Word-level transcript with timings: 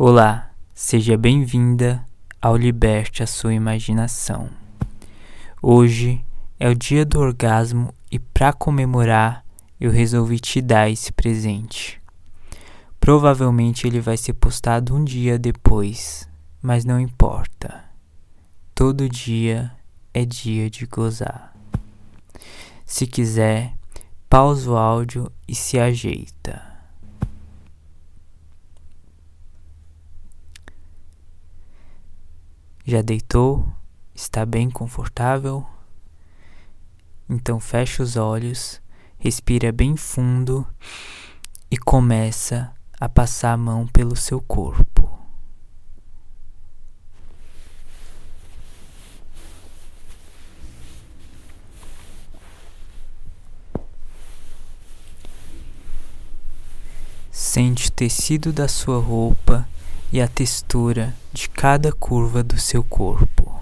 Olá, 0.00 0.52
seja 0.72 1.18
bem-vinda 1.18 2.06
ao 2.40 2.56
Liberte 2.56 3.20
a 3.20 3.26
Sua 3.26 3.52
Imaginação. 3.52 4.48
Hoje 5.60 6.24
é 6.56 6.68
o 6.68 6.74
dia 6.76 7.04
do 7.04 7.18
orgasmo 7.18 7.92
e, 8.08 8.16
para 8.16 8.52
comemorar, 8.52 9.44
eu 9.80 9.90
resolvi 9.90 10.38
te 10.38 10.62
dar 10.62 10.88
esse 10.88 11.12
presente. 11.12 12.00
Provavelmente 13.00 13.88
ele 13.88 14.00
vai 14.00 14.16
ser 14.16 14.34
postado 14.34 14.94
um 14.94 15.02
dia 15.02 15.36
depois, 15.36 16.28
mas 16.62 16.84
não 16.84 17.00
importa. 17.00 17.82
Todo 18.76 19.08
dia 19.08 19.72
é 20.14 20.24
dia 20.24 20.70
de 20.70 20.86
gozar. 20.86 21.52
Se 22.86 23.04
quiser, 23.04 23.74
pausa 24.30 24.70
o 24.70 24.76
áudio 24.76 25.28
e 25.48 25.56
se 25.56 25.76
ajeita. 25.76 26.77
Já 32.90 33.02
deitou? 33.02 33.68
Está 34.14 34.46
bem 34.46 34.70
confortável? 34.70 35.62
Então 37.28 37.60
fecha 37.60 38.02
os 38.02 38.16
olhos, 38.16 38.80
respira 39.18 39.70
bem 39.70 39.94
fundo 39.94 40.66
e 41.70 41.76
começa 41.76 42.72
a 42.98 43.06
passar 43.06 43.52
a 43.52 43.56
mão 43.58 43.86
pelo 43.86 44.16
seu 44.16 44.40
corpo. 44.40 45.06
Sente 57.30 57.88
o 57.88 57.92
tecido 57.92 58.50
da 58.50 58.66
sua 58.66 58.98
roupa 58.98 59.68
e 60.12 60.20
a 60.20 60.28
textura 60.28 61.14
de 61.32 61.48
cada 61.48 61.92
curva 61.92 62.42
do 62.42 62.58
seu 62.58 62.82
corpo. 62.82 63.58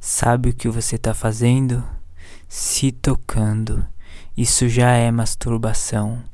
Sabe 0.00 0.50
o 0.50 0.54
que 0.54 0.68
você 0.68 0.96
está 0.96 1.12
fazendo? 1.12 1.95
Se 2.58 2.90
tocando. 2.90 3.86
Isso 4.34 4.66
já 4.66 4.92
é 4.92 5.10
masturbação. 5.10 6.24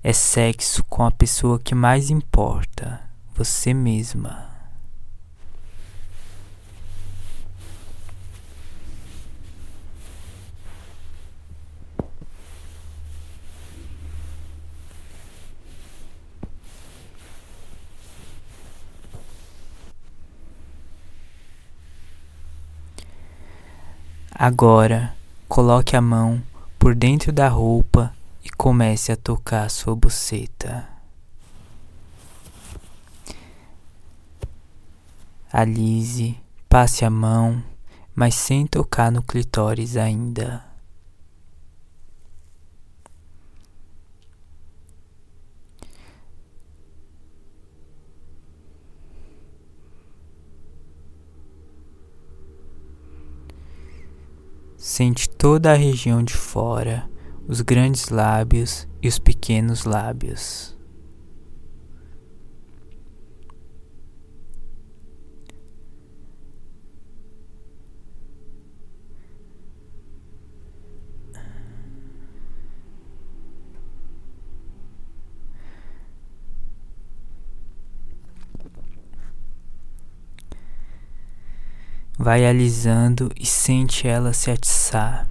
É 0.00 0.12
sexo 0.12 0.84
com 0.84 1.04
a 1.04 1.10
pessoa 1.10 1.58
que 1.58 1.74
mais 1.74 2.08
importa, 2.08 3.02
você 3.34 3.74
mesma. 3.74 4.48
Agora, 24.30 25.16
coloque 25.56 25.96
a 25.96 26.02
mão 26.02 26.42
por 26.78 26.94
dentro 26.94 27.32
da 27.32 27.48
roupa 27.48 28.12
e 28.44 28.50
comece 28.50 29.10
a 29.10 29.16
tocar 29.16 29.70
sua 29.70 29.96
buceta. 29.96 30.86
Alise, 35.50 36.38
passe 36.68 37.06
a 37.06 37.10
mão, 37.10 37.64
mas 38.14 38.34
sem 38.34 38.66
tocar 38.66 39.10
no 39.10 39.22
clitóris 39.22 39.96
ainda. 39.96 40.62
Sente 54.88 55.28
toda 55.28 55.72
a 55.72 55.74
região 55.74 56.22
de 56.22 56.32
fora, 56.32 57.10
os 57.48 57.60
grandes 57.60 58.08
lábios 58.08 58.86
e 59.02 59.08
os 59.08 59.18
pequenos 59.18 59.84
lábios. 59.84 60.75
Vai 82.26 82.44
alisando 82.44 83.30
e 83.38 83.46
sente 83.46 84.08
ela 84.08 84.32
se 84.32 84.50
atiçar. 84.50 85.28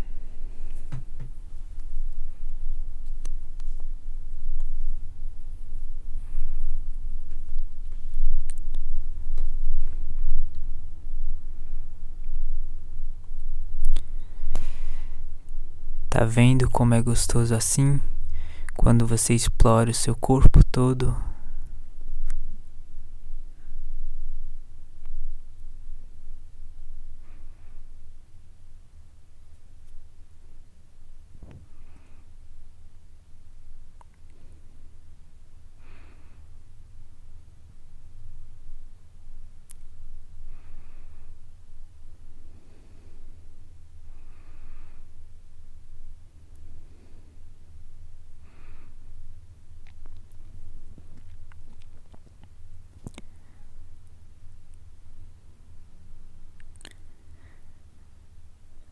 Tá 16.09 16.23
vendo 16.23 16.69
como 16.69 16.93
é 16.93 17.01
gostoso 17.01 17.53
assim? 17.53 17.99
Quando 18.77 19.05
você 19.05 19.33
explora 19.33 19.91
o 19.91 19.93
seu 19.93 20.15
corpo 20.15 20.63
todo? 20.63 21.13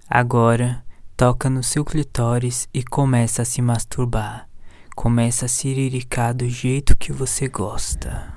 Agora, 0.10 0.84
toca 1.16 1.50
no 1.50 1.64
seu 1.64 1.86
clitóris 1.86 2.68
e 2.74 2.84
começa 2.84 3.42
a 3.42 3.46
se 3.46 3.62
masturbar. 3.62 4.50
Começa 4.96 5.46
a 5.46 5.50
siriricar 5.50 6.34
do 6.34 6.48
jeito 6.48 6.96
que 6.96 7.12
você 7.12 7.48
gosta. 7.48 8.32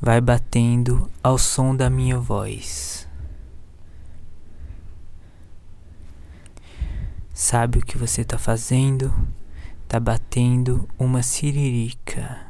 Vai 0.00 0.20
batendo 0.20 1.10
ao 1.22 1.36
som 1.36 1.74
da 1.74 1.90
minha 1.90 2.18
voz. 2.18 3.08
Sabe 7.44 7.78
o 7.78 7.84
que 7.84 7.98
você 7.98 8.22
está 8.22 8.38
fazendo? 8.38 9.12
Tá 9.86 10.00
batendo 10.00 10.88
uma 10.98 11.22
siririca. 11.22 12.43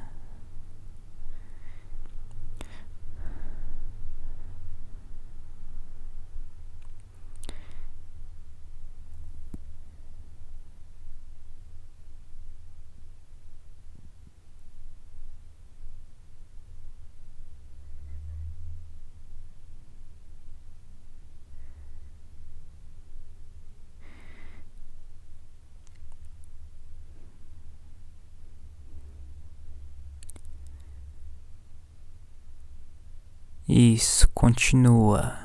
Isso, 33.67 34.29
continua. 34.35 35.39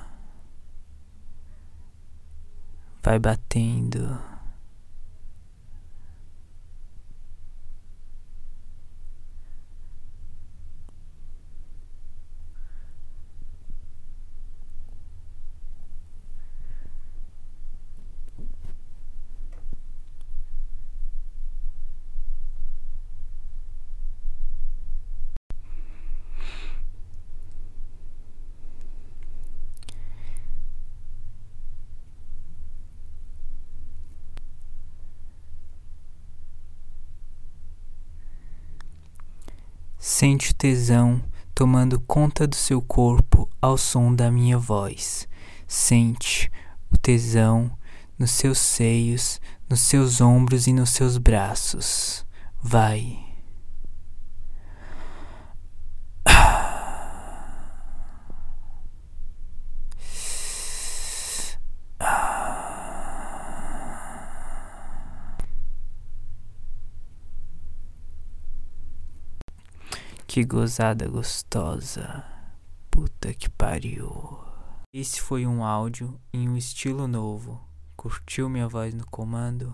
Vai 3.01 3.18
batendo. 3.18 4.28
Sente 40.11 40.50
o 40.50 40.56
tesão 40.56 41.21
tomando 41.53 42.00
conta 42.00 42.47
do 42.47 42.56
seu 42.56 42.81
corpo 42.81 43.47
ao 43.61 43.77
som 43.77 44.11
da 44.11 44.31
minha 44.31 44.57
voz. 44.57 45.27
Sente 45.67 46.51
o 46.91 46.97
tesão 46.97 47.69
nos 48.17 48.31
seus 48.31 48.57
seios, 48.57 49.39
nos 49.69 49.81
seus 49.81 50.19
ombros 50.19 50.65
e 50.65 50.73
nos 50.73 50.89
seus 50.89 51.19
braços. 51.19 52.25
Vai. 52.59 53.28
Que 70.29 70.43
gozada 70.43 71.07
gostosa. 71.07 72.23
Puta 72.91 73.33
que 73.33 73.49
pariu. 73.49 74.37
Esse 74.93 75.19
foi 75.19 75.47
um 75.47 75.63
áudio 75.63 76.21
em 76.31 76.47
um 76.47 76.55
estilo 76.55 77.07
novo. 77.07 77.59
Curtiu 77.97 78.47
minha 78.47 78.67
voz 78.67 78.93
no 78.93 79.07
comando? 79.07 79.73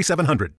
3700. 0.03 0.49